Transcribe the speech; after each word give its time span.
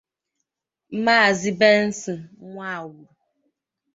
Maazị 1.03 1.51
Benson 1.59 2.19
Nwawulu 2.51 3.05